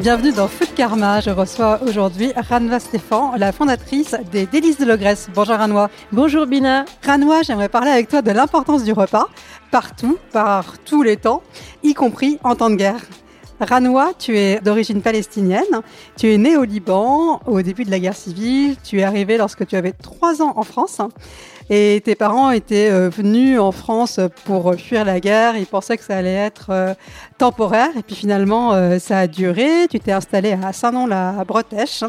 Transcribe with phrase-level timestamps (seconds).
[0.00, 1.18] Bienvenue dans Food Karma.
[1.18, 5.28] Je reçois aujourd'hui Ranwa Stéphane, la fondatrice des Délices de l'Ogresse.
[5.34, 5.90] Bonjour Ranwa.
[6.12, 6.84] Bonjour Bina.
[7.04, 9.26] Ranwa, j'aimerais parler avec toi de l'importance du repas,
[9.72, 11.42] partout, par tous les temps,
[11.82, 13.00] y compris en temps de guerre.
[13.60, 15.82] Ranwa, tu es d'origine palestinienne.
[16.16, 18.76] Tu es né au Liban au début de la guerre civile.
[18.84, 21.00] Tu es arrivé lorsque tu avais trois ans en France.
[21.70, 25.56] Et tes parents étaient euh, venus en France pour fuir la guerre.
[25.56, 26.94] Ils pensaient que ça allait être euh,
[27.36, 27.90] temporaire.
[27.98, 29.86] Et puis finalement, euh, ça a duré.
[29.90, 32.04] Tu t'es installé à Saint-Nom-la-Bretèche.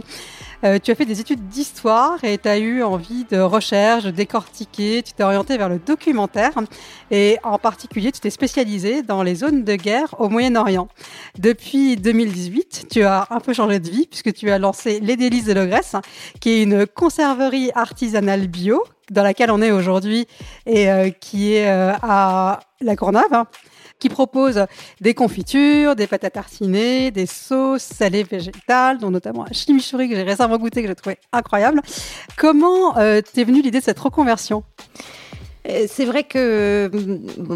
[0.66, 4.12] Euh, tu as fait des études d'histoire et tu as eu envie de recherche, de
[4.12, 5.02] décortiquer.
[5.04, 6.52] Tu t'es orienté vers le documentaire
[7.12, 10.90] et en particulier, tu t'es spécialisé dans les zones de guerre au Moyen-Orient.
[11.38, 15.46] Depuis 2018, tu as un peu changé de vie puisque tu as lancé Les Délices
[15.46, 15.96] de l'Ogresse,
[16.42, 20.28] qui est une conserverie artisanale bio dans laquelle on est aujourd'hui
[20.66, 23.46] et euh, qui est euh, à La Courneuve
[24.00, 24.66] qui propose
[25.02, 30.16] des confitures, des pâtes à tartiner, des sauces salées végétales, dont notamment un chimichurri que
[30.16, 31.82] j'ai récemment goûté, que j'ai trouvé incroyable.
[32.38, 34.64] Comment euh, t'es venue l'idée de cette reconversion?
[35.88, 36.90] C'est vrai que,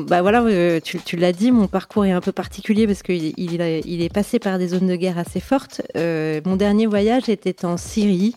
[0.08, 0.44] bah voilà,
[0.82, 4.60] tu, l'as dit, mon parcours est un peu particulier parce qu'il il, est passé par
[4.60, 5.82] des zones de guerre assez fortes.
[5.96, 8.36] Mon dernier voyage était en Syrie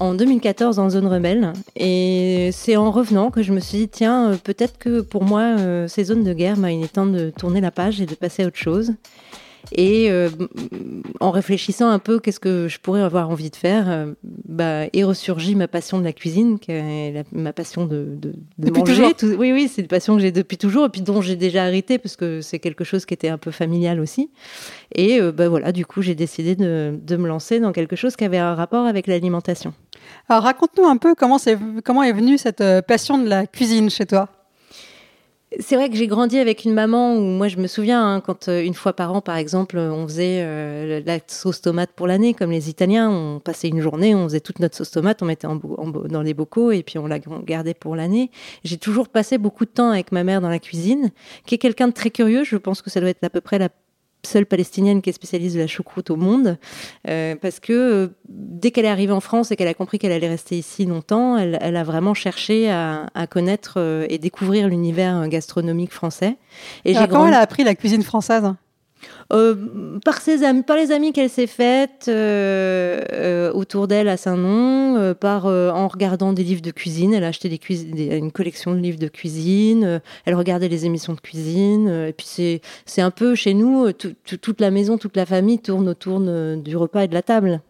[0.00, 1.52] en 2014 en zone rebelle.
[1.76, 5.42] Et c'est en revenant que je me suis dit tiens euh, peut-être que pour moi
[5.58, 8.14] euh, ces zones de guerre bah, il est temps de tourner la page et de
[8.14, 8.92] passer à autre chose.
[9.72, 10.30] Et euh,
[11.20, 14.14] en réfléchissant un peu qu'est-ce que je pourrais avoir envie de faire euh,
[14.46, 18.30] bah, est ressurgit ma passion de la cuisine qui est la- ma passion de, de,
[18.30, 19.12] de Depuis manger.
[19.18, 21.64] Tout- oui oui c'est une passion que j'ai depuis toujours et puis dont j'ai déjà
[21.64, 24.30] arrêté parce que c'est quelque chose qui était un peu familial aussi.
[24.94, 28.16] Et euh, bah, voilà du coup j'ai décidé de, de me lancer dans quelque chose
[28.16, 29.74] qui avait un rapport avec l'alimentation
[30.28, 33.90] Alors raconte-nous un peu comment, c'est, comment est venue cette euh, passion de la cuisine
[33.90, 34.28] chez toi.
[35.60, 38.48] C'est vrai que j'ai grandi avec une maman où moi je me souviens hein, quand
[38.48, 42.34] euh, une fois par an par exemple on faisait euh, la sauce tomate pour l'année
[42.34, 45.46] comme les Italiens on passait une journée on faisait toute notre sauce tomate on mettait
[45.46, 48.30] en en dans les bocaux et puis on la gardait pour l'année
[48.62, 51.12] j'ai toujours passé beaucoup de temps avec ma mère dans la cuisine
[51.46, 53.58] qui est quelqu'un de très curieux je pense que ça doit être à peu près
[53.58, 53.70] la
[54.24, 56.58] seule palestinienne qui est spécialiste de la choucroute au monde
[57.08, 60.12] euh, parce que euh, dès qu'elle est arrivée en France et qu'elle a compris qu'elle
[60.12, 64.68] allait rester ici longtemps, elle, elle a vraiment cherché à, à connaître euh, et découvrir
[64.68, 66.36] l'univers gastronomique français.
[66.84, 68.52] Et Alors, grandi- elle a appris la cuisine française?
[69.32, 74.16] Euh, par ses amis, par les amis qu'elle s'est faites euh, euh, autour d'elle à
[74.16, 77.14] Saint-Nom, par en regardant des livres de cuisine.
[77.14, 80.00] Elle a acheté des des- une collection de livres de cuisine.
[80.24, 81.88] elle regardait les émissions de cuisine.
[82.08, 85.58] et puis c'est un peu chez nous, tout- tout- toute la maison, toute la famille
[85.58, 87.60] tourne autour du repas et de la table.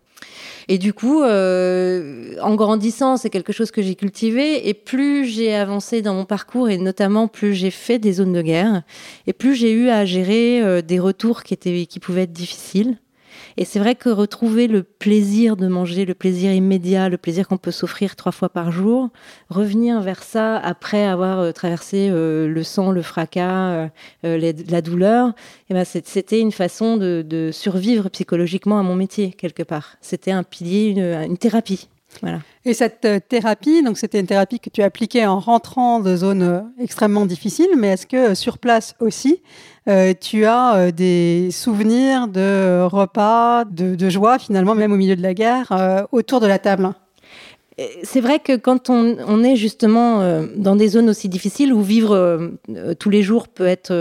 [0.70, 4.68] Et du coup, euh, en grandissant, c'est quelque chose que j'ai cultivé.
[4.68, 8.42] Et plus j'ai avancé dans mon parcours, et notamment plus j'ai fait des zones de
[8.42, 8.82] guerre,
[9.26, 12.98] et plus j'ai eu à gérer euh, des retours qui, étaient, qui pouvaient être difficiles.
[13.60, 17.56] Et c'est vrai que retrouver le plaisir de manger, le plaisir immédiat, le plaisir qu'on
[17.56, 19.10] peut s'offrir trois fois par jour,
[19.50, 23.90] revenir vers ça après avoir euh, traversé euh, le sang, le fracas,
[24.22, 25.32] euh, la douleur,
[25.70, 29.96] eh ben, c'était une façon de, survivre psychologiquement à mon métier, quelque part.
[30.00, 30.94] C'était un pilier,
[31.26, 31.88] une thérapie.
[32.22, 32.40] Voilà.
[32.64, 36.42] Et cette euh, thérapie, donc c'était une thérapie que tu appliquais en rentrant de zones
[36.42, 39.42] euh, extrêmement difficiles, mais est-ce que euh, sur place aussi,
[40.20, 46.06] tu as des souvenirs de repas, de, joie finalement, même au milieu de la guerre,
[46.12, 46.92] autour de la table?
[48.02, 52.12] C'est vrai que quand on, est justement euh, dans des zones aussi difficiles où vivre
[52.12, 53.92] euh, euh, tous les jours peut être,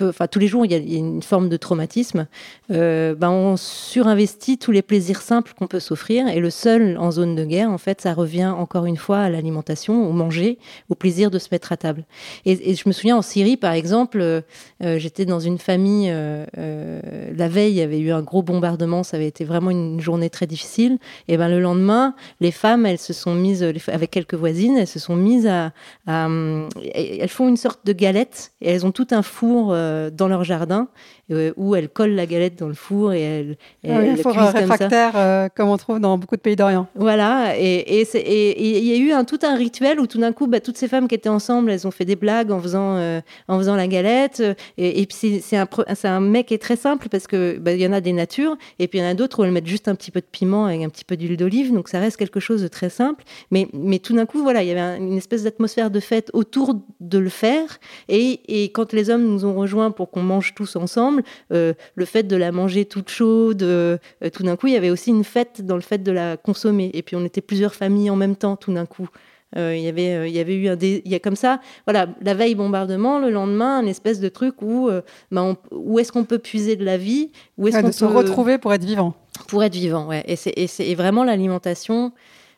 [0.00, 2.26] enfin tous les jours il y, a, une forme de traumatisme,
[2.70, 7.34] ben on surinvestit tous les plaisirs simples qu'on peut s'offrir et le seul en zone
[7.34, 11.30] de guerre en fait ça revient encore une fois à l'alimentation, au manger, au plaisir
[11.30, 12.04] de se mettre à table.
[12.46, 14.42] Et, et je me souviens en Syrie par exemple,
[14.80, 19.28] j'étais dans une famille la veille il y avait eu un gros bombardement, ça avait
[19.28, 20.98] été vraiment une journée très difficile
[21.28, 24.98] et ben le lendemain les femmes elles se sont mises, avec quelques voisines, elles se
[24.98, 25.72] sont mises à,
[26.06, 30.88] elles font une sorte de galette et elles ont tout un four dans leur jardin
[31.30, 35.12] euh, où elle colle la galette dans le four et elle, et ah four réfractaire
[35.14, 36.88] euh, comme on trouve dans beaucoup de pays d'Orient.
[36.94, 40.60] Voilà, et il y a eu un, tout un rituel où tout d'un coup, bah,
[40.60, 43.58] toutes ces femmes qui étaient ensemble, elles ont fait des blagues en faisant, euh, en
[43.58, 44.42] faisant la galette.
[44.78, 45.68] Et, puis c'est un,
[46.04, 48.56] un mec qui est très simple parce que bah, il y en a des natures
[48.78, 50.26] et puis il y en a d'autres où elles mettent juste un petit peu de
[50.30, 53.24] piment avec un petit peu d'huile d'olive, donc ça reste quelque chose de très simple.
[53.50, 56.74] Mais, mais tout d'un coup, voilà, il y avait une espèce d'atmosphère de fête autour
[57.00, 57.78] de le faire.
[58.08, 61.19] Et, et quand les hommes nous ont rejoints pour qu'on mange tous ensemble,
[61.52, 63.98] euh, le fait de la manger toute chaude, euh,
[64.32, 66.90] tout d'un coup, il y avait aussi une fête dans le fait de la consommer.
[66.94, 69.08] Et puis on était plusieurs familles en même temps, tout d'un coup.
[69.56, 72.06] Euh, il y avait il y avait eu un il y a comme ça voilà
[72.22, 74.88] la veille bombardement le lendemain une espèce de truc où
[75.32, 77.32] bah, où est-ce qu'on peut puiser de la vie?
[77.58, 79.12] Où est-ce qu'on se retrouver pour être vivant
[79.48, 82.12] pour être vivant ouais et c'est et vraiment l'alimentation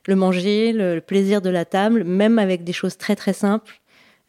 [0.06, 3.80] le manger le, plaisir de la table même avec des choses très très simples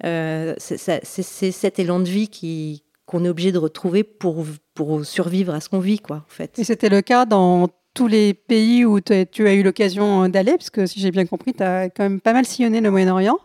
[0.01, 2.83] c'est cet élan de vie qui
[3.13, 4.43] qu'on est obligé de retrouver pour,
[4.73, 6.57] pour survivre à ce qu'on vit, quoi, en fait.
[6.57, 10.71] Et c'était le cas dans tous les pays où tu as eu l'occasion d'aller, parce
[10.71, 13.37] que si j'ai bien compris, tu as quand même pas mal sillonné le Moyen-Orient.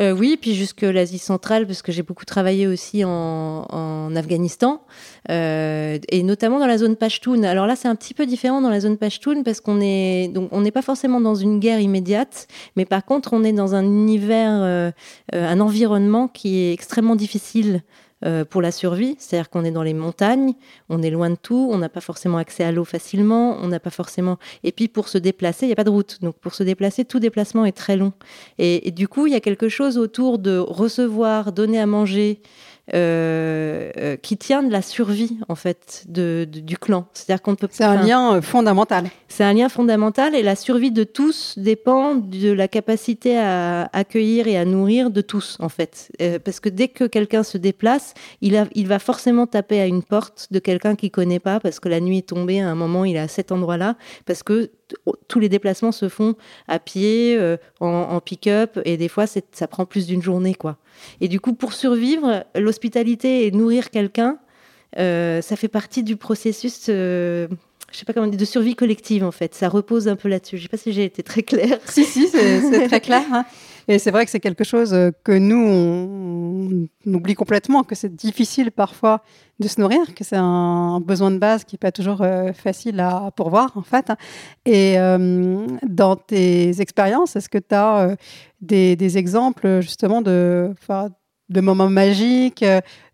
[0.00, 4.82] Euh, oui, puis jusque l'Asie centrale, parce que j'ai beaucoup travaillé aussi en, en Afghanistan,
[5.30, 7.42] euh, et notamment dans la zone Pashtun.
[7.44, 10.48] Alors là, c'est un petit peu différent dans la zone Pashtun, parce qu'on est donc
[10.50, 12.46] on n'est pas forcément dans une guerre immédiate,
[12.76, 14.90] mais par contre, on est dans un univers, euh,
[15.32, 17.82] un environnement qui est extrêmement difficile
[18.24, 19.16] euh, pour la survie.
[19.18, 20.54] C'est-à-dire qu'on est dans les montagnes,
[20.88, 23.80] on est loin de tout, on n'a pas forcément accès à l'eau facilement, on n'a
[23.80, 24.38] pas forcément.
[24.62, 26.18] Et puis pour se déplacer, il n'y a pas de route.
[26.22, 28.12] Donc pour se déplacer, tout déplacement est très long.
[28.58, 32.40] et du coup, il y a quelque chose autour de recevoir, donner à manger.
[32.92, 37.06] Euh, euh, qui tient de la survie en fait de, du clan.
[37.14, 37.66] C'est-à-dire qu'on peut.
[37.70, 39.06] C'est un lien euh, fondamental.
[39.28, 44.48] C'est un lien fondamental et la survie de tous dépend de la capacité à accueillir
[44.48, 46.12] et à nourrir de tous en fait.
[46.44, 50.02] parce que dès que quelqu'un se déplace, il, a, il va forcément taper à une
[50.02, 53.06] porte de quelqu'un qu'il connaît pas parce que la nuit est tombée à un moment,
[53.06, 53.96] il est à cet endroit-là
[54.26, 54.70] parce que
[55.28, 56.34] tous les déplacements se font
[56.68, 57.38] à pied,
[57.80, 60.76] en, en pick-up et des fois ça prend plus d'une journée quoi.
[61.20, 64.38] Et du coup, pour survivre, l'hospitalité et nourrir quelqu'un,
[64.98, 67.48] euh, ça fait partie du processus, euh,
[67.92, 69.54] je sais pas comment dire, de survie collective en fait.
[69.54, 70.56] Ça repose un peu là-dessus.
[70.58, 71.78] Je sais pas si j'ai été très claire.
[71.86, 73.24] Si, si, c'est très clair.
[73.32, 73.44] Hein.
[73.88, 78.14] Et c'est vrai que c'est quelque chose euh, que nous, on, oublie complètement, que c'est
[78.14, 79.22] difficile parfois
[79.60, 82.98] de se nourrir, que c'est un besoin de base qui n'est pas toujours euh, facile
[83.00, 84.10] à pourvoir, en fait.
[84.64, 88.16] Et euh, dans tes expériences, est-ce que tu as
[88.60, 90.72] des, exemples justement de,
[91.48, 92.64] de moments magiques,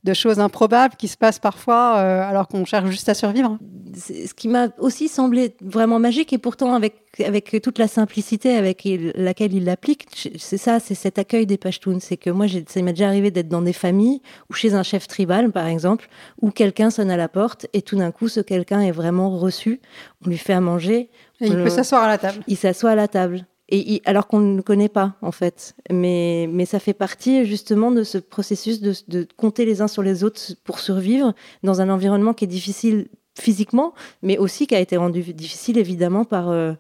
[0.03, 3.59] de choses improbables qui se passent parfois euh, alors qu'on cherche juste à survivre.
[3.95, 6.95] Ce qui m'a aussi semblé vraiment magique et pourtant avec,
[7.25, 11.99] avec toute la simplicité avec laquelle il l'applique, c'est ça, c'est cet accueil des Pashtuns.
[12.01, 15.07] C'est que moi, ça m'est déjà arrivé d'être dans des familles ou chez un chef
[15.07, 16.09] tribal, par exemple,
[16.41, 19.81] où quelqu'un sonne à la porte et tout d'un coup, ce quelqu'un est vraiment reçu.
[20.25, 21.11] On lui fait à manger.
[21.41, 22.43] Et il peut s'asseoir à la table.
[22.47, 25.75] Il s'assoit à la table et alors qu'on ne le connaît pas en fait.
[25.91, 30.25] Mais, mais ça fait partie justement de ce processus de, compter les uns sur les
[30.25, 33.09] autres pour survivre dans un environnement qui est difficile
[33.39, 36.73] physiquement, mais aussi qui a été rendu difficile évidemment par, euh,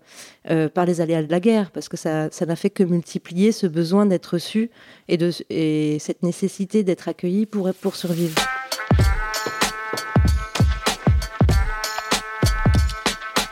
[0.50, 3.52] euh, par les aléas de la guerre, parce que ça, ça n'a fait que multiplier
[3.52, 4.70] ce besoin d'être reçu
[5.08, 8.34] et, de, et cette nécessité d'être accueilli pour, pour survivre.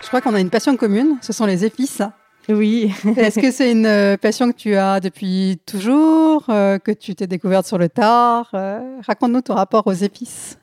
[0.02, 2.02] Je crois qu'on a une passion commune, ce sont les épices.
[2.48, 2.92] Oui.
[3.16, 7.26] Est-ce que c'est une euh, passion que tu as depuis toujours, euh, que tu t'es
[7.26, 10.58] découverte sur le tard euh, Raconte-nous ton rapport aux épices.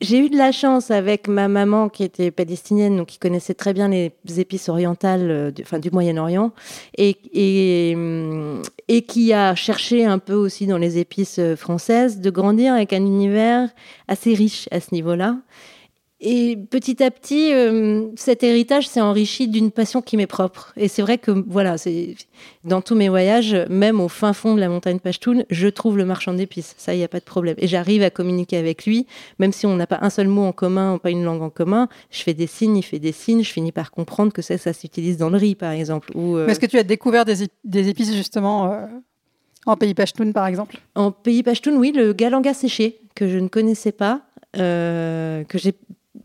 [0.00, 3.72] J'ai eu de la chance avec ma maman qui était palestinienne, donc qui connaissait très
[3.72, 6.52] bien les épices orientales, du, enfin du Moyen-Orient,
[6.98, 7.96] et, et,
[8.88, 13.06] et, qui a cherché un peu aussi dans les épices françaises de grandir avec un
[13.06, 13.70] univers
[14.06, 15.38] assez riche à ce niveau-là.
[16.18, 20.72] Et petit à petit, euh, cet héritage s'est enrichi d'une passion qui m'est propre.
[20.74, 22.16] Et c'est vrai que, voilà, c'est
[22.64, 26.06] dans tous mes voyages, même au fin fond de la montagne Pashtun, je trouve le
[26.06, 26.74] marchand d'épices.
[26.78, 27.56] Ça, il n'y a pas de problème.
[27.58, 29.06] Et j'arrive à communiquer avec lui,
[29.38, 31.50] même si on n'a pas un seul mot en commun ou pas une langue en
[31.50, 31.86] commun.
[32.10, 33.44] Je fais des signes, il fait des signes.
[33.44, 36.12] Je finis par comprendre que ça, ça s'utilise dans le riz, par exemple.
[36.16, 38.86] Euh, est-ce que tu as découvert des, épices, justement euh,
[39.66, 40.78] en pays Pashtun, par exemple?
[40.94, 44.22] En pays Pashtun, oui, le galanga séché, que je ne connaissais pas,
[44.54, 45.74] que j'ai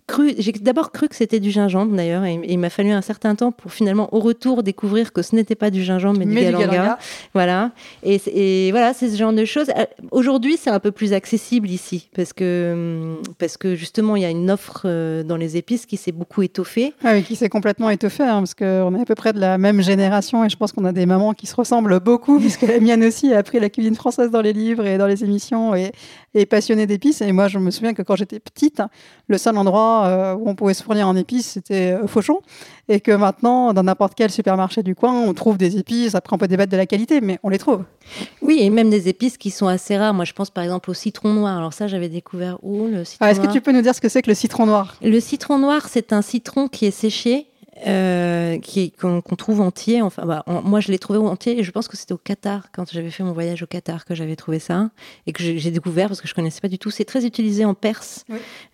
[0.08, 3.36] cru, j'ai d'abord cru que c'était du gingembre d'ailleurs, et, il m'a fallu un certain
[3.36, 6.98] temps pour finalement au retour découvrir que ce n'était pas du gingembre mais, du, galanga.
[7.34, 7.72] Voilà,
[8.03, 9.70] et, voilà, c'est ce genre de choses.
[9.77, 14.22] Euh, aujourd'hui, c'est un peu plus accessible ici parce que hum, parce que justement, il
[14.22, 16.93] y a une offre euh, dans les épices qui s'est beaucoup étoffée.
[17.03, 19.58] Ah oui, qui s'est complètement étoffée hein, parce qu'on est à peu près de la
[19.58, 22.79] même génération et je pense qu'on a des mamans qui se ressemblent beaucoup puisque la
[22.79, 25.91] mienne aussi a appris la cuisine française dans les livres et dans les émissions et
[26.33, 27.21] est passionnée d'épices.
[27.21, 28.81] Et moi, je me souviens que quand j'étais petite,
[29.27, 32.41] le seul endroit euh, où on pouvait se fournir en épices, c'était euh, Fauchon.
[32.88, 36.15] Et que maintenant, dans n'importe quel supermarché du coin, on trouve des épices.
[36.15, 37.83] Après, on peut débattre de la qualité, mais on les trouve.
[38.41, 40.13] Oui, et même des épices qui sont assez rares.
[40.13, 41.57] Moi, je pense par exemple au citron noir.
[41.57, 44.01] Alors ça, j'avais découvert où le citron ah, Est-ce que tu peux nous dire ce
[44.01, 44.95] que c'est que le citron noir?
[45.01, 47.47] Le citron noir, c'est un citron qui est séché
[47.88, 48.57] euh,
[49.00, 50.01] qu'on trouve entier.
[50.01, 52.91] Enfin, bah, moi, je l'ai trouvé entier et je pense que c'était au Qatar, quand
[52.91, 54.89] j'avais fait mon voyage au Qatar, que j'avais trouvé ça
[55.27, 56.91] et que j'ai découvert parce que je connaissais pas du tout.
[56.91, 58.25] C'est très utilisé en Perse.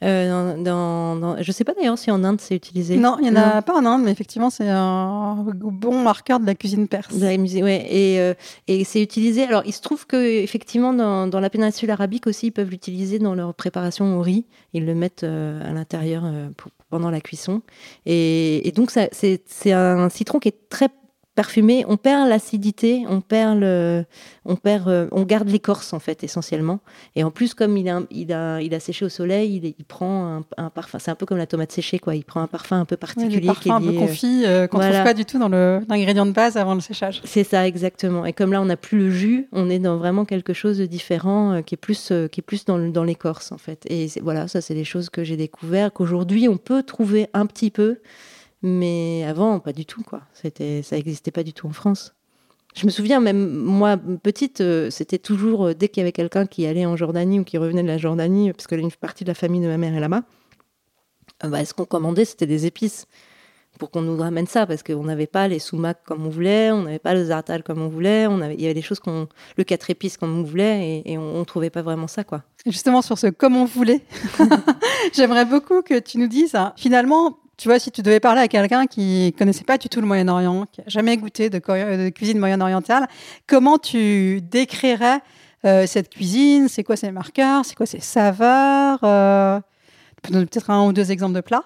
[0.03, 2.97] Euh, dans, je sais pas d'ailleurs si en Inde c'est utilisé.
[2.97, 6.45] Non, il y en a pas en Inde, mais effectivement, c'est un bon marqueur de
[6.45, 7.13] la cuisine perse.
[7.61, 7.87] ouais.
[7.89, 8.33] Et, euh,
[8.67, 9.43] et c'est utilisé.
[9.43, 13.19] Alors, il se trouve que effectivement, dans, dans la péninsule arabique aussi, ils peuvent l'utiliser
[13.19, 14.45] dans leur préparation au riz.
[14.73, 16.23] Ils le mettent à l'intérieur
[16.55, 17.61] pour pendant la cuisson.
[18.05, 20.89] Et, donc, c'est un citron qui est très
[21.37, 21.85] parfumé.
[21.87, 24.05] On perd l'acidité, on perd le,
[24.43, 26.79] on perd, euh, on garde l'écorce en fait essentiellement.
[27.15, 29.85] Et en plus, comme il a, il a, il a séché au soleil, il, il
[29.85, 30.97] prend un, parfum.
[30.97, 32.15] C'est un peu comme la tomate séchée, quoi.
[32.15, 34.91] Il prend un parfum un peu particulier, ouais, est un peu confit euh, qu'on ne
[34.91, 37.21] trouve pas du tout dans l'ingrédient de base avant le séchage.
[37.23, 38.25] C'est ça exactement.
[38.25, 40.87] Et comme là, on n'a plus le jus, on est dans vraiment quelque chose de
[40.87, 43.85] différent, euh, qui est plus, qui est plus dans, dans l'écorce en fait.
[43.91, 47.69] Et voilà, ça c'est des choses que j'ai découvert qu'aujourd'hui on peut trouver un petit
[47.69, 47.99] peu.
[48.61, 50.21] Mais avant, pas du tout, quoi.
[50.33, 52.13] C'était, ça n'existait pas du tout en France.
[52.75, 56.45] Je me souviens, même moi, petite, euh, c'était toujours, euh, dès qu'il y avait quelqu'un
[56.45, 59.29] qui allait en Jordanie ou qui revenait de la Jordanie, parce que une partie de
[59.29, 60.21] la famille de ma mère est là-bas,
[61.43, 63.07] euh, bah, ce qu'on commandait, c'était des épices
[63.79, 66.83] pour qu'on nous ramène ça, parce qu'on n'avait pas les sumacs comme on voulait, on
[66.83, 69.27] n'avait pas le zartal comme on voulait, on avait, il y avait des choses qu'on,
[69.55, 72.43] le quatre épices comme on voulait, et, on, ne trouvait pas vraiment ça, quoi.
[72.65, 74.01] Justement sur ce comme on voulait,
[75.13, 78.47] j'aimerais beaucoup que tu nous dises, hein, finalement, tu vois, si tu devais parler à
[78.47, 81.59] quelqu'un qui connaissait pas du tout le Moyen-Orient, qui a jamais goûté de,
[82.09, 83.07] cuisine moyen-orientale,
[83.47, 85.21] comment tu décrirais
[85.65, 86.67] euh, cette cuisine?
[86.67, 87.65] C'est quoi ses marqueurs?
[87.65, 88.99] C'est quoi ses saveurs?
[89.03, 89.59] Euh,
[90.21, 91.63] Peut-être un ou deux exemples de plats?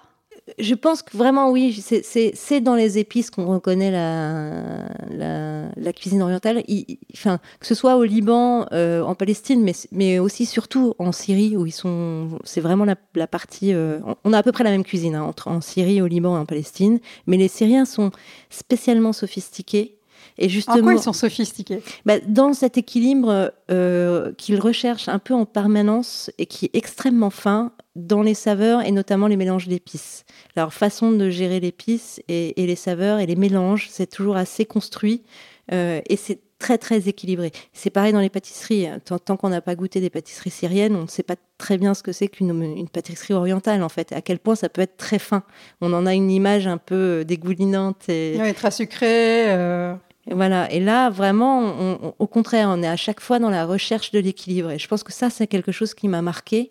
[0.58, 6.62] Je pense que vraiment, oui, c'est dans les épices qu'on reconnaît la, cuisine orientale.
[7.14, 11.56] enfin, que ce soit au Liban, euh, en Palestine, mais, mais aussi surtout en Syrie,
[11.56, 12.38] où ils sont.
[12.44, 13.72] C'est vraiment la, partie.
[13.72, 16.36] Euh, on a à peu près la même cuisine hein, entre, en Syrie, au Liban
[16.36, 16.98] et en Palestine.
[17.26, 18.10] Mais les Syriens sont
[18.50, 19.96] spécialement sophistiqués.
[20.38, 21.82] Et justement, en quoi ils sont sophistiqués?
[22.06, 27.30] bah, Dans cet équilibre euh, qu'ils recherchent un peu en permanence et qui est extrêmement
[27.30, 30.24] fin dans les saveurs et notamment les mélanges d'épices.
[30.56, 35.22] Leur façon de gérer l'épice et, les saveurs et les mélanges, c'est toujours assez construit
[35.72, 37.50] euh, et c'est très très équilibré.
[37.72, 38.86] C'est pareil dans les pâtisseries.
[39.04, 42.02] Tant, qu'on n'a pas goûté des pâtisseries syriennes, on ne sait pas très bien ce
[42.04, 44.12] que c'est qu'une une pâtisserie orientale en fait.
[44.12, 45.42] À quel point ça peut être très fin.
[45.80, 49.50] On en a une image un peu dégoulinante et oui, très sucrée.
[49.50, 49.94] Euh.
[50.30, 50.70] Voilà.
[50.70, 54.70] Et là, vraiment, au contraire, on est à chaque fois dans la recherche de l'équilibre.
[54.70, 56.70] Et je pense que ça, c'est quelque chose qui m'a marqué.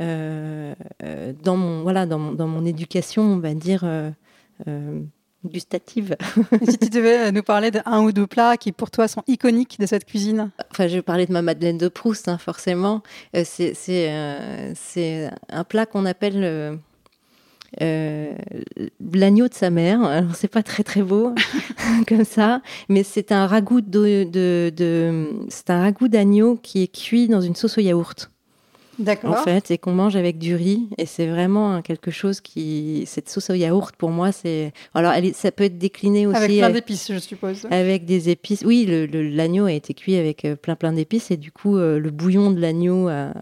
[0.00, 5.00] Euh, euh, dans, mon, voilà, dans, mon, dans mon éducation, on va dire, euh,
[5.44, 6.16] gustative.
[6.68, 9.86] si tu devais nous parler d'un ou deux plats qui, pour toi, sont iconiques de
[9.86, 13.02] cette cuisine Enfin, je vais parler de ma Madeleine de Proust, hein, forcément.
[13.44, 16.78] c'est c'est un plat qu'on appelle...
[17.78, 20.02] l'agneau de sa mère.
[20.02, 21.34] Alors c'est pas très très beau
[22.08, 26.92] comme ça, mais c'est un ragoût de, de, de c'est un ragoût d'agneau qui est
[26.92, 28.29] cuit dans une sauce au yaourt
[29.24, 30.88] en fait, et qu'on mange avec du riz.
[30.98, 34.72] Et c'est vraiment quelque chose qui, cette sauce au yaourt, pour moi, c'est.
[34.94, 36.36] Alors, elle ça peut être décliné aussi.
[36.36, 37.66] Avec plein d'épices, je suppose.
[37.70, 38.62] Avec des épices.
[38.64, 42.10] Oui, l'agneau a été cuit avec euh, plein plein d'épices, et du coup, euh, le
[42.10, 43.32] bouillon de l'agneau a,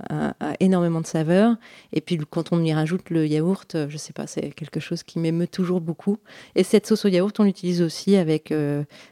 [0.61, 1.57] énormément de saveur.
[1.93, 5.03] Et puis, quand on y rajoute le yaourt, euh, je sais pas, c'est quelque chose
[5.03, 6.19] qui m'émeut toujours beaucoup.
[6.55, 8.53] Et cette sauce au yaourt, on l'utilise aussi avec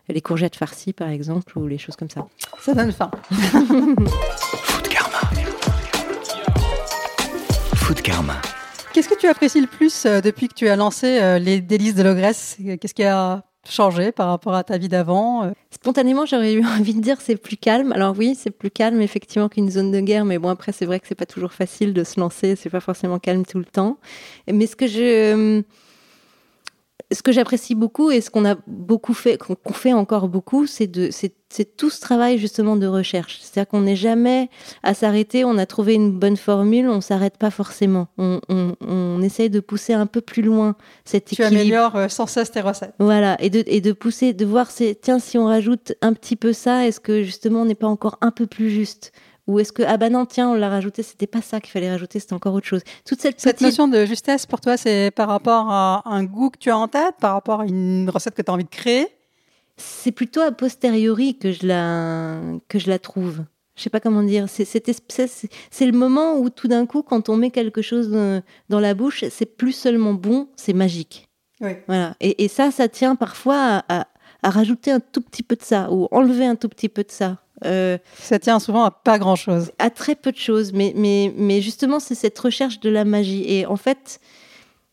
[0.09, 2.27] les courgettes farcies, par exemple, ou les choses comme ça.
[2.61, 3.11] Ça donne faim.
[8.93, 11.97] Qu'est-ce que tu apprécies le plus euh, depuis que tu as lancé euh, les délices
[11.97, 12.57] de l'ogresse?
[12.81, 15.51] Qu'est-ce qui a changé par rapport à ta vie d'avant euh?
[15.73, 17.91] Spontanément, j'aurais eu envie de dire c'est plus calme.
[17.91, 21.01] Alors oui, c'est plus calme effectivement qu'une zone de guerre, mais bon après c'est vrai
[21.01, 23.99] que c'est pas toujours facile de se lancer, c'est pas forcément calme tout le temps.
[24.49, 25.65] Mais ce que je
[27.13, 30.89] ce que j'apprécie beaucoup et ce qu'on a beaucoup fait, qu'on fait encore beaucoup, c'est
[30.89, 33.39] de, c'est tout ce travail justement de recherche.
[33.41, 34.51] C'est-à-dire qu'on n'est jamais
[34.83, 38.09] à s'arrêter, on a trouvé une bonne formule, on s'arrête pas forcément.
[38.19, 41.55] On, on, essaye de pousser un peu plus loin cette équilibre.
[41.55, 42.95] Tu améliores euh, sans cesse tes recettes.
[42.99, 44.69] Voilà, et de, et de pousser, de voir,
[45.01, 48.19] tiens, si on rajoute un petit peu ça, est-ce que justement on n'est pas encore
[48.21, 49.13] un peu plus juste
[49.47, 51.91] ou est-ce que, ah bah non, tiens, on l'a rajouté, c'était pas ça qu'il fallait
[51.91, 52.83] rajouter, c'était encore autre chose.
[53.05, 56.59] Toute cette, cette notion de justesse, pour toi, c'est par rapport à un goût que
[56.59, 59.09] tu as en tête, par rapport à une recette que tu as envie de créer?
[59.77, 63.45] C'est plutôt a posteriori que je la, que je la trouve.
[63.77, 64.49] Je sais pas comment dire.
[64.49, 68.11] C'est, c'est, le moment où tout d'un coup, quand on met quelque chose
[68.69, 71.29] dans la bouche, c'est plus seulement bon, c'est magique.
[71.61, 71.73] Oui.
[71.87, 72.17] Voilà.
[72.21, 74.09] Et, et, ça, ça tient parfois à,
[74.43, 77.11] à rajouter un tout petit peu de ça ou enlever un tout petit peu de
[77.11, 77.39] ça.
[77.65, 79.73] Euh, ça tient souvent à pas grand-chose.
[79.79, 83.45] À très peu de choses, mais, mais, mais justement, c'est cette recherche de la magie.
[83.47, 84.21] Et en fait,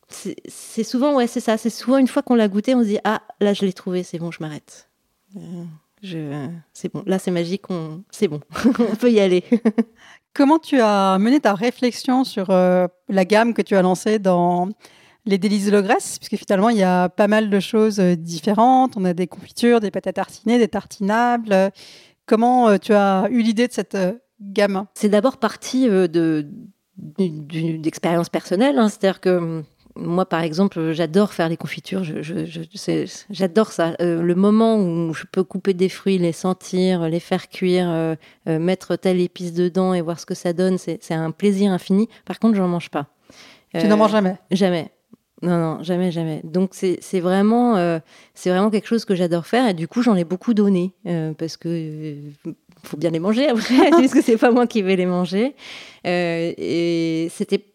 [0.10, 1.58] c'est souvent, ouais, c'est ça.
[1.58, 4.04] C'est souvent une fois qu'on l'a goûté, on se dit Ah, là, je l'ai trouvé,
[4.04, 4.90] c'est bon, je m'arrête.
[5.36, 5.64] Euh,
[6.02, 6.48] je...
[6.74, 8.04] C'est bon, là, c'est magique, on...
[8.12, 8.40] c'est bon,
[8.80, 9.44] on peut y aller.
[10.34, 14.70] Comment tu as mené ta réflexion sur euh, la gamme que tu as lancée dans
[15.26, 18.98] les délices de l'ogresse, puisque finalement, il y a pas mal de choses différentes.
[18.98, 21.72] On a des confitures, des pâtes à tartiner, des tartinables.
[22.26, 24.86] Comment euh, tu as eu l'idée de cette euh, gamme?
[24.94, 26.48] C'est d'abord parti euh, de
[27.18, 28.88] d'expérience personnelle, hein.
[28.88, 29.64] c'est-à-dire que hum,
[29.96, 32.04] moi, par exemple, j'adore faire les confitures.
[33.30, 33.96] J'adore ça.
[34.00, 38.16] le moment où je peux couper des fruits, les sentir, les faire cuire,
[38.48, 42.10] mettre telle épice dedans et voir ce que ça donne, c'est un plaisir infini.
[42.26, 43.06] Par contre, j'en mange pas.
[43.80, 44.38] Tu n'en manges jamais?
[44.50, 44.92] Jamais.
[45.42, 46.42] Non, non, jamais, jamais.
[46.44, 48.00] Donc c'est vraiment, euh,
[48.34, 51.34] c'est vraiment quelque chose que j'adore faire et du coup j'en ai beaucoup donné euh,
[51.34, 52.52] parce que euh,
[52.84, 55.56] faut bien les manger après, puisque c'est pas moi qui vais les manger.
[56.06, 57.66] et c'était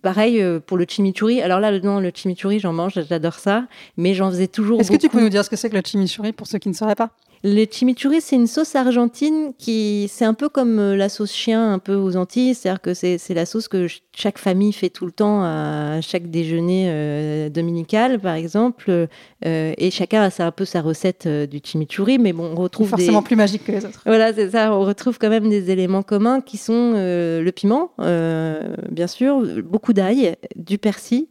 [0.00, 1.42] pareil pour le chimichurri.
[1.42, 3.66] Alors là, non, le chimichurri, j'en mange, j'adore ça,
[3.98, 4.80] mais j'en faisais toujours.
[4.80, 6.68] Est-ce que tu peux nous dire ce que c'est que le chimichurri pour ceux qui
[6.68, 7.10] ne sauraient pas?
[7.44, 11.72] Le chimichurri, c'est une sauce argentine qui, c'est un peu comme euh, la sauce chien,
[11.72, 12.54] un peu aux Antilles.
[12.54, 16.86] C'est-à-dire que c'est, la sauce que chaque famille fait tout le temps à chaque déjeuner
[16.88, 18.90] euh, dominical, par exemple.
[18.90, 23.22] Euh, et chacun a un peu sa recette du chimichurri, mais bon, on retrouve forcément
[23.22, 24.02] plus magique que les autres.
[24.04, 24.74] Voilà, c'est ça.
[24.74, 30.36] On retrouve quand même des éléments communs qui sont le piment, bien sûr, beaucoup d'ail,
[30.56, 31.28] du persil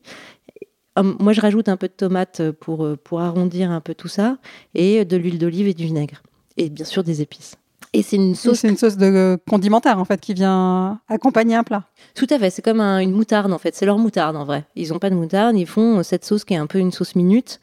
[1.03, 4.37] moi, je rajoute un peu de tomate pour, euh, pour arrondir un peu tout ça,
[4.75, 6.21] et de l'huile d'olive et du vinaigre.
[6.57, 7.55] Et bien sûr, des épices.
[7.93, 8.59] Et c'est une sauce.
[8.59, 11.83] C'est une sauce de condimentaire en fait qui vient accompagner un plat.
[12.15, 12.49] Tout à fait.
[12.49, 13.75] C'est comme une moutarde en fait.
[13.75, 14.65] C'est leur moutarde en vrai.
[14.75, 15.57] Ils n'ont pas de moutarde.
[15.57, 17.59] Ils font cette sauce qui est un peu une sauce minute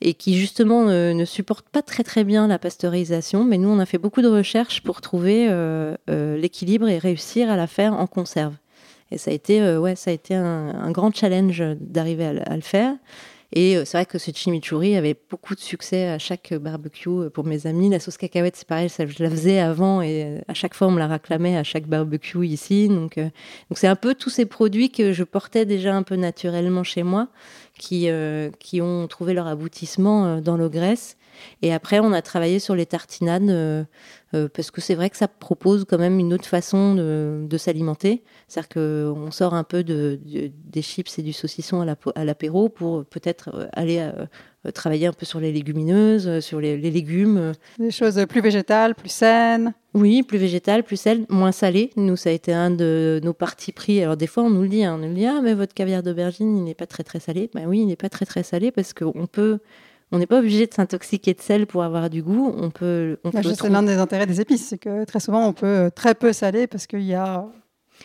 [0.00, 3.44] et qui justement ne, supporte pas très très bien la pasteurisation.
[3.44, 7.50] Mais nous, on a fait beaucoup de recherches pour trouver euh, euh, l'équilibre et réussir
[7.50, 8.54] à la faire en conserve.
[9.10, 12.62] Et ça a été, euh, ouais, ça a été un, grand challenge d'arriver à, le
[12.62, 12.94] faire.
[13.52, 17.30] Et euh, c'est vrai que ce chimichurri avait beaucoup de succès à chaque barbecue euh,
[17.30, 17.88] pour mes amis.
[17.88, 20.98] La sauce cacahuète, c'est pareil, je la faisais avant et à chaque fois on me
[20.98, 22.88] la réclamait à chaque barbecue ici.
[22.88, 23.30] Donc, donc
[23.74, 27.28] c'est un peu tous ces produits que je portais déjà un peu naturellement chez moi,
[27.78, 28.08] qui,
[28.58, 31.16] qui ont trouvé leur aboutissement dans l'ogresse.
[31.62, 33.86] Et après, on a travaillé sur les tartinades
[34.34, 38.22] euh, parce que c'est vrai que ça propose quand même une autre façon de, s'alimenter.
[38.48, 41.80] C'est-à-dire qu'on sort un peu de, des chips et du saucisson
[42.14, 46.76] à l'apéro pour peut-être euh, aller euh, travailler un peu sur les légumineuses, sur les,
[46.76, 47.52] légumes.
[47.78, 49.72] Des choses plus végétales, plus saines.
[49.94, 51.90] Oui, plus végétales, plus saines, moins salées.
[51.96, 54.02] Nous, ça a été un de nos partis pris.
[54.02, 55.72] Alors des fois, on nous le dit, hein, on nous le dit, ah, mais votre
[55.72, 57.48] caviar d'aubergine, il n'est pas très très salé.
[57.54, 59.60] Ben oui, il n'est pas très très salé parce qu'on peut
[60.12, 62.54] on n'est pas obligé de s'intoxiquer de sel pour avoir du goût.
[62.56, 63.18] On peut.
[63.24, 65.90] On bah, c'est l'un des intérêts des épices, c'est que très souvent on peut euh,
[65.90, 67.46] très peu saler parce qu'il y a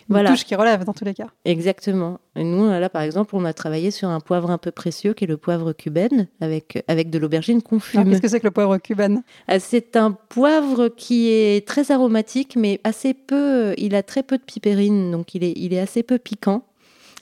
[0.10, 1.28] une touche qui relève dans tous les cas.
[1.46, 2.20] Exactement.
[2.36, 5.26] Et nous, là, par exemple, on a travaillé sur un poivre un peu précieux qui
[5.26, 8.02] est le poivre cubaine avec, avec de l'aubergine confuse.
[8.04, 9.24] Qu'est-ce que c'est que le poivre cubaine?
[9.48, 13.74] Ah, C'est un poivre qui est très aromatique, mais assez peu.
[13.78, 16.64] Il a très peu de pipérine, donc il est, il est assez peu piquant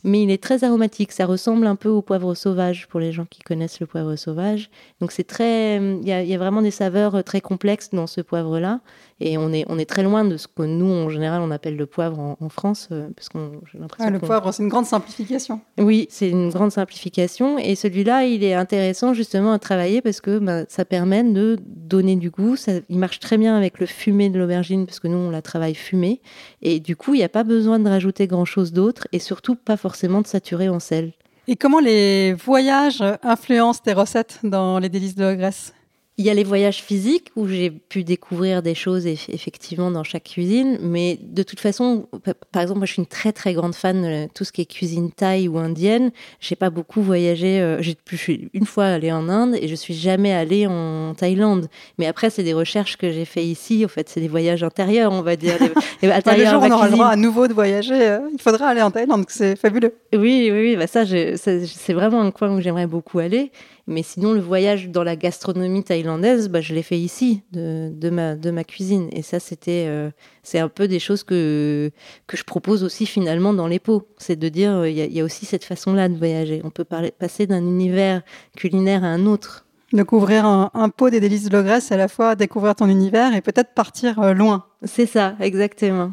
[0.04, 1.12] mais il est très aromatique.
[1.12, 4.70] Ça ressemble un peu au poivre sauvage pour les gens qui connaissent le poivre sauvage.
[5.02, 8.80] Donc c'est très, il y, a, vraiment des saveurs très complexes dans ce poivre-là.
[9.22, 11.76] Et on est, on est très loin de ce que nous, en général, on appelle
[11.76, 14.08] le poivre en, France, euh, parce qu'on, j'ai l'impression.
[14.08, 15.60] Ah, le poivre, c'est une grande simplification.
[15.78, 17.60] Oui, c'est une grande simplification.
[17.60, 22.16] Et celui-là, il est intéressant justement à travailler parce que bah, ça permet de donner
[22.16, 22.56] du goût.
[22.56, 25.42] Ça, il marche très bien avec le fumé de l'aubergine, parce que nous, on la
[25.42, 26.22] travaille fumée.
[26.62, 29.76] Et du coup, il n'y a pas besoin de rajouter grand-chose d'autre, et surtout pas
[29.76, 29.89] forcément
[30.22, 31.14] de saturer en sel.
[31.48, 35.74] Et comment les voyages influencent tes recettes dans les délices de la Grèce?
[36.20, 40.26] Il y a les voyages physiques où j'ai pu découvrir des choses effectivement dans chaque
[40.26, 42.10] cuisine, mais de toute façon,
[42.52, 44.66] par exemple, moi je suis une très très grande fan de tout ce qui est
[44.66, 46.12] cuisine thaï ou indienne.
[46.42, 49.76] J'ai pas beaucoup voyagé, euh, j'ai je suis une fois allée en Inde et je
[49.76, 51.70] suis jamais allée en Thaïlande.
[51.98, 53.86] Mais après, c'est des recherches que j'ai fait ici.
[53.86, 55.54] En fait, c'est des voyages intérieurs, on va dire.
[56.02, 58.82] Des, intérieurs jour on aura le droit à nouveau de voyager, euh, il faudra aller
[58.82, 59.94] en Thaïlande, c'est fabuleux.
[60.12, 60.76] Oui, oui, oui.
[60.76, 63.54] Bah ça, c'est vraiment un coin où j'aimerais beaucoup aller.
[63.90, 68.12] Mais sinon, le voyage dans la gastronomie thaïlandaise, bah, je l'ai fait ici, de, de,
[68.12, 69.10] ma, de ma cuisine.
[69.12, 70.12] Et ça, c'était, euh,
[70.44, 71.90] c'est un peu des choses que,
[72.28, 74.08] que je propose aussi finalement dans les pots.
[74.20, 76.62] C'est de dire, euh, il y, y, a aussi cette façon-là de voyager.
[76.64, 78.22] On peut parler, passer d'un univers
[78.56, 79.66] culinaire à un autre.
[79.92, 83.42] Découvrir un, un pot des délices de l'ogresse, à la fois découvrir ton univers et
[83.42, 84.66] peut-être partir euh, loin.
[84.84, 86.12] C'est ça, exactement.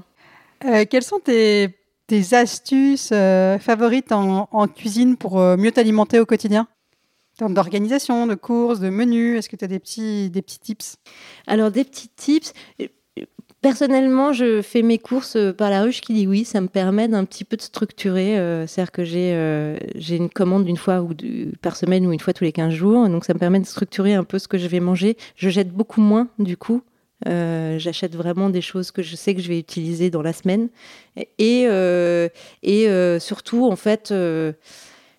[0.89, 3.13] quelles sont tes, tes astuces
[3.61, 6.67] favorites en, en, cuisine pour mieux t'alimenter au quotidien?
[7.37, 10.97] Termes d'organisation, de courses, de menus Est-ce que tu as des petits, des petits tips?
[11.47, 12.53] Alors, des petits tips.
[13.63, 16.45] Personnellement, je fais mes courses par la ruche qui dit oui.
[16.45, 18.39] Ça me permet d'un petit peu de structurer.
[18.39, 19.77] Euh, c'est-à-dire que j'ai euh,
[20.11, 21.13] une commande une fois ou
[21.63, 23.09] par semaine ou une fois tous les 15 jours.
[23.09, 25.17] Donc, ça me permet de structurer un peu ce que je vais manger.
[25.37, 26.83] Je jette beaucoup moins, du coup.
[27.27, 30.69] Euh, j'achète vraiment des choses que je sais que je vais utiliser dans la semaine.
[31.39, 31.63] Et,
[32.63, 34.13] et surtout, en fait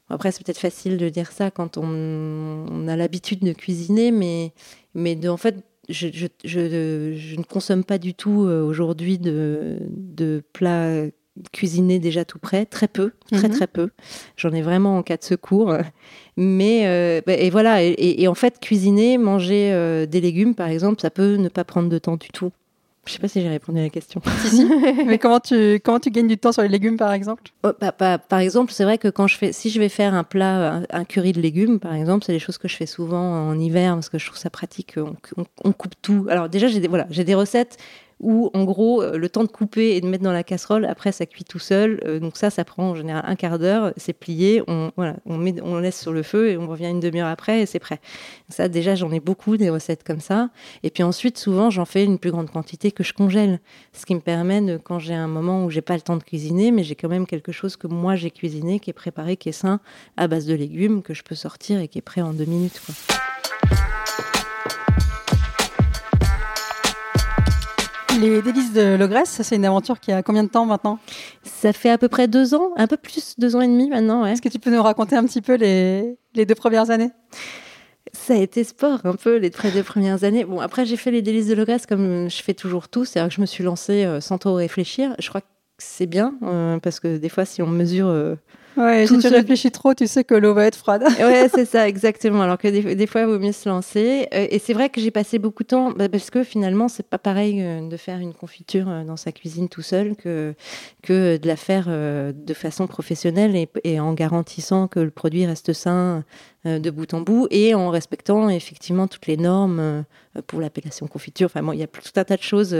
[0.10, 4.54] après, c'est peut-être facile de dire ça quand on, a l'habitude de cuisiner, mais,
[4.93, 5.56] mais de, en fait,
[5.89, 11.08] je, je, je, ne consomme pas du tout euh, aujourd'hui de, de plats
[11.52, 13.56] cuisinés déjà tout prêts, très peu, très mhm.
[13.56, 13.89] très peu.
[14.36, 15.76] J'en ai vraiment en cas de secours.
[16.36, 21.02] Mais euh, bah, et voilà, et, en fait, cuisiner, manger euh, des légumes, par exemple,
[21.02, 22.52] ça peut ne pas prendre de temps du tout.
[23.08, 24.22] Je sais pas si j'ai répondu à la question.
[25.06, 27.43] Mais comment tu, comment tu gagnes du temps sur les légumes, par exemple?
[27.63, 30.13] Oh, bah, bah, Par exemple, c'est vrai que quand je fais, si je vais faire
[30.13, 33.48] un plat, un, curry de légumes, par exemple, c'est des choses que je fais souvent
[33.48, 34.96] en hiver parce que je trouve ça pratique.
[34.98, 36.28] On, on coupe tout.
[36.30, 37.78] Alors déjà, j'ai des, voilà, j'ai des recettes
[38.19, 41.12] où en gros euh, le temps de couper et de mettre dans la casserole, après
[41.12, 42.01] ça cuit tout seul.
[42.06, 45.38] Euh, donc ça, ça prend en général un quart d'heure, c'est plié, on, voilà, on,
[45.38, 47.99] met, on laisse sur le feu et on revient une demi-heure après et c'est prêt.
[48.49, 50.49] Ça déjà j'en ai beaucoup des recettes comme ça.
[50.84, 53.60] Et puis ensuite souvent j'en fais une plus grande quantité que je congèle,
[53.93, 56.23] ce qui me permet de quand j'ai un moment où j'ai pas le temps de
[56.23, 59.49] cuisiner, mais j'ai quand même quelque chose que moi j'ai cuisiné, qui est préparé, qui
[59.49, 59.80] est sain,
[60.15, 62.82] à base de légumes que je peux sortir et qui est prêt en deux minutes.
[68.19, 70.97] Les délices de l'ogresse, c'est une aventure qui a combien de temps maintenant
[71.43, 74.25] Ça fait à peu près deux ans, un peu plus, deux ans et demi maintenant.
[74.25, 77.12] Est-ce que tu peux nous raconter un petit peu les, les deux premières années
[78.13, 80.45] ça a été sport un peu les deux premières années.
[80.45, 83.03] Bon, après, j'ai fait les délices de l'ogresse comme je fais toujours tout.
[83.03, 85.13] C'est-à-dire que je me suis lancée euh, sans trop réfléchir.
[85.19, 88.36] Je crois que c'est bien euh, parce que des fois, si on mesure euh,
[88.78, 91.04] Ouais, si tu réfléchis trop, tu sais que l'eau va être froide.
[91.04, 92.44] ouais, c'est ça, exactement.
[92.44, 94.28] Alors que des, fois, il vaut mieux se lancer.
[94.34, 97.08] Euh, et c'est vrai que j'ai passé beaucoup de temps, bah, parce que finalement, c'est
[97.08, 100.54] pas pareil euh, de faire une confiture euh, dans sa cuisine tout seul que,
[101.02, 106.24] que de la faire de façon professionnelle et, en garantissant que le produit reste sain
[106.66, 110.04] de bout en bout et en respectant effectivement toutes les normes
[110.48, 111.46] pour l'appellation confiture.
[111.46, 112.76] Enfin, bon, il y a tout un tas de choses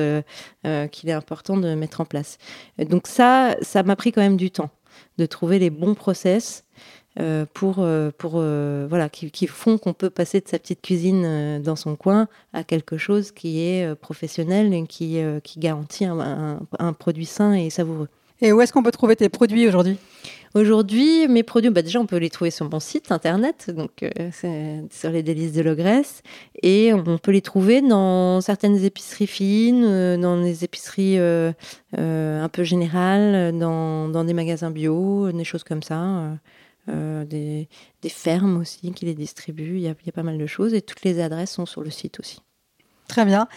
[0.92, 2.38] qu'il est important de mettre en place.
[2.80, 4.70] Donc ça, ça m'a pris quand même du temps
[5.18, 6.64] de trouver les bons process
[7.20, 11.76] euh, pour, euh, euh, voilà, qui, font qu'on peut passer de sa petite cuisine dans
[11.76, 15.20] son coin à quelque chose qui est professionnel et qui
[15.58, 18.10] garantit un, produit sain et savoureux.
[18.42, 19.98] Et où est-ce qu'on peut trouver tes produits aujourd'hui?
[20.54, 24.06] Aujourd'hui, mes produits, bah déjà, on peut les trouver sur mon site internet, donc
[24.90, 26.24] sur les délices de l'ogresse,
[26.64, 31.20] et on peut les trouver dans certaines épiceries fines, dans des épiceries
[31.98, 36.02] euh, un peu général dans, dans, des magasins bio, des choses comme ça.
[36.02, 36.36] Euh,
[36.90, 37.68] euh, des,
[38.02, 39.76] des, fermes aussi qui les distribuent.
[39.76, 41.66] Il y, a, il y, a, pas mal de choses et toutes les adresses sont
[41.66, 42.42] sur le site aussi.
[43.10, 43.50] Très bien.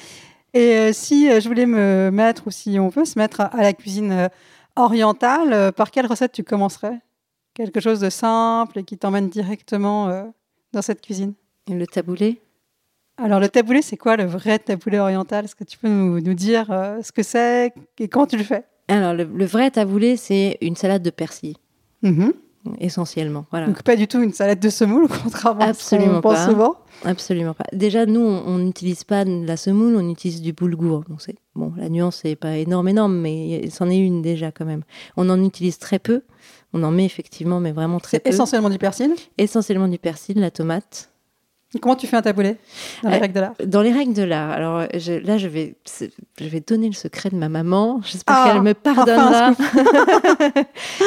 [0.52, 4.28] Et si je voulais me mettre, ou si on veut se mettre à la cuisine
[4.76, 7.00] orientale, par quelle recette tu commencerais?
[7.54, 10.32] Quelque chose de simple et qui t'emmène directement
[10.72, 11.34] dans cette cuisine?
[11.68, 12.40] Le taboulé?
[13.22, 15.44] Alors le taboulé, c'est quoi le vrai taboulé oriental?
[15.44, 17.72] Est-ce que tu peux nous, dire euh, ce que c'est?
[17.98, 18.64] Et quand tu le fais?
[18.88, 21.56] Alors le, vrai taboulé, c'est une salade de persil.
[22.02, 22.32] Mm-hmm.
[22.78, 23.66] Essentiellement, voilà.
[23.66, 26.76] Donc pas du tout une salade de semoule, contrairement Absolument à ce qu'on pense souvent.
[27.04, 27.64] Absolument pas.
[27.72, 31.04] Déjà, nous, on n'utilise pas de la semoule, on utilise du boulgour.
[31.08, 31.16] Bon,
[31.54, 34.82] bon la nuance n'est pas énorme, énorme, mais c'en est une déjà quand même.
[35.16, 36.22] On en utilise très peu.
[36.72, 38.30] On en met effectivement, mais vraiment très peu.
[38.30, 39.14] C'est essentiellement du persil?
[39.38, 41.10] Essentiellement du persil, la tomate,
[41.80, 42.56] Comment tu fais un taboulé
[43.04, 43.52] dans les Euh, règles de l'art?
[43.64, 45.76] Dans les règles de l'art, alors je- là, je vais,
[46.40, 48.00] je vais donner le secret de ma maman.
[48.04, 49.52] J'espère Ah, qu'elle me enfin un pardonnera.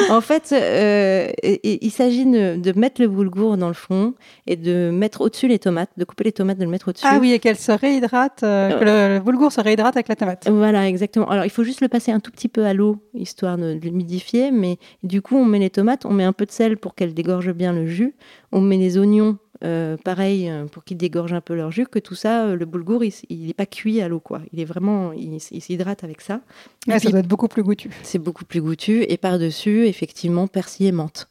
[0.10, 1.28] en fait, euh,
[1.62, 4.14] il s'agit de, de mettre le boulgour dans le fond
[4.46, 7.06] et de mettre au-dessus les tomates, de couper les tomates, de le mettre au-dessus.
[7.08, 10.16] Ah oui, et qu'elle se réhydrate, euh, que le, le boulgour se réhydrate avec la
[10.16, 10.48] tomate.
[10.50, 11.28] Voilà, exactement.
[11.28, 13.80] Alors, il faut juste le passer un tout petit peu à l'eau, histoire de, de
[13.80, 14.50] l'humidifier.
[14.50, 17.12] Mais du coup, on met les tomates, on met un peu de sel pour qu'elles
[17.14, 18.14] dégorgent bien le jus.
[18.52, 21.86] On met les oignons, euh, pareil, euh, pour qu'ils dégorgent un peu leur jus.
[21.86, 24.40] Que tout ça, euh, le boulgour, il n'est pas cuit à l'eau, quoi.
[24.52, 26.40] Il est vraiment, il, s'hydrate avec ça.
[26.86, 27.90] Ça doit être beaucoup plus goûtu.
[28.02, 29.04] c'est beaucoup plus goûtu.
[29.08, 31.28] Et par-dessus, effectivement, persil et menthe.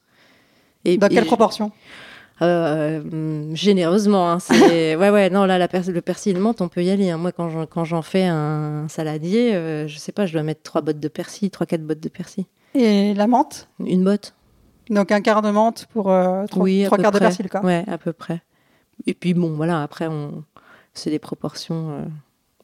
[0.85, 1.71] Et, Dans quelle proportion?
[2.41, 4.31] Euh, hum, généreusement.
[4.31, 6.83] hein, c'est- ouais, ouais, non, là, la pers- le persil et le menthe, on peut
[6.83, 7.09] y aller.
[7.09, 7.17] hein.
[7.17, 10.63] Moi, quand j'en, quand j'en fais un saladier, euh, je sais pas, je dois mettre
[10.63, 12.45] trois bottes de persil, trois, quatre bottes de persil.
[12.75, 13.69] Et la menthe?
[13.85, 14.33] Une botte
[14.89, 17.25] Donc un quart de menthe pour euh, trois, Oui, à trois peu quarts de près.
[17.27, 17.61] persil, quoi.
[17.63, 18.41] Ouais, à peu près.
[19.07, 20.43] Et puis, bon, voilà, après, on...
[20.93, 21.89] c'est des proportions.
[21.91, 22.03] euh,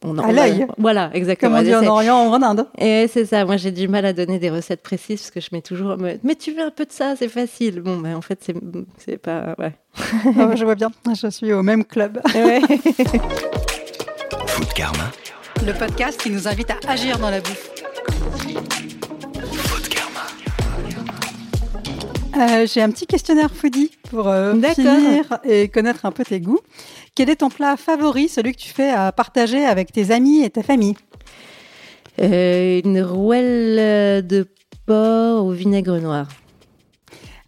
[0.04, 0.66] On À on a- l'œil.
[0.78, 1.58] Voilà, Comme exactement.
[1.58, 2.66] on dit en Orient ou en Inde.
[2.78, 5.48] Et c'est ça, moi j'ai du mal à donner des recettes précises parce que je
[5.52, 5.96] mets toujours.
[5.98, 7.80] Mais, mais tu veux un peu de ça, c'est facile.
[7.82, 8.54] Bon, ben en fait, c'est,
[8.96, 9.54] c'est pas.
[9.58, 9.74] Ouais.
[10.56, 12.18] Je vois bien, je suis au même club.
[12.34, 12.60] Ouais.
[14.46, 15.10] Food Karma.
[15.66, 17.70] Le podcast qui nous invite à agir dans la bouffe.
[22.40, 26.60] Euh, J'ai un petit questionnaire foodie pour euh, finir et connaître un peu tes goûts.
[27.14, 30.50] Quel est ton plat favori, celui que tu fais à partager avec tes amis et
[30.50, 30.94] ta famille?
[32.20, 34.46] Euh, une rouelle de
[34.86, 36.28] porc au vinaigre noir.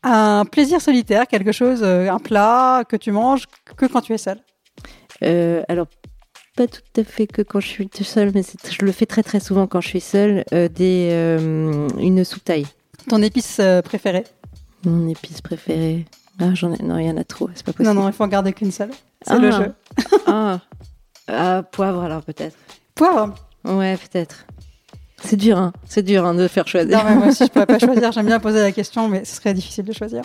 [0.02, 3.44] Un plaisir solitaire, quelque chose, euh, un plat que tu manges
[3.76, 4.40] que quand tu es seul.
[5.68, 5.86] Alors,
[6.56, 9.40] pas tout à fait que quand je suis seule, mais je le fais très très
[9.40, 10.44] souvent quand je suis seule.
[10.52, 12.66] euh, des, euh, une soupe taille.
[13.08, 14.24] Ton épice préférée?
[14.84, 16.06] Mon épice préférée.
[16.40, 16.82] Ah, j'en ai.
[16.82, 17.94] Non, il y en a trop, c'est pas possible.
[17.94, 18.90] Non, non, il faut en garder qu'une seule.
[19.22, 19.38] C'est Ah.
[19.38, 19.72] le jeu.
[20.26, 20.60] Ah.
[21.28, 22.56] Ah, poivre alors peut-être.
[22.94, 24.46] Poivre Ouais, peut-être.
[25.22, 25.72] C'est dur, hein.
[25.86, 26.98] C'est dur hein, de faire choisir.
[26.98, 28.10] Non, mais moi aussi, je pourrais pas choisir.
[28.10, 30.22] J'aime bien poser la question, mais ce serait difficile de choisir.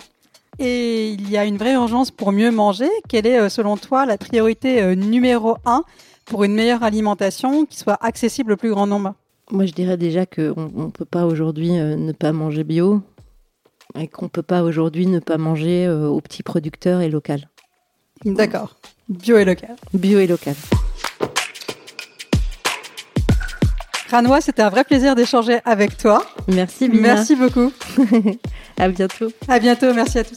[0.58, 2.88] Et il y a une vraie urgence pour mieux manger.
[3.08, 5.84] Quelle est, euh, selon toi, la priorité euh, numéro un
[6.24, 9.14] pour une meilleure alimentation qui soit accessible au plus grand nombre?
[9.52, 13.00] Moi, je dirais déjà qu'on ne peut pas aujourd'hui euh, ne pas manger bio
[13.98, 17.48] et qu'on peut pas aujourd'hui ne pas manger euh, aux petits producteurs et local.
[18.24, 18.76] D'accord.
[19.08, 19.76] Bio et local.
[19.94, 20.54] Bio et local.
[24.10, 26.24] Ranois, c'était un vrai plaisir d'échanger avec toi.
[26.48, 27.14] Merci, Bina.
[27.14, 27.72] Merci beaucoup.
[28.78, 29.28] À bientôt.
[29.48, 29.92] À bientôt.
[29.92, 30.36] Merci à tous.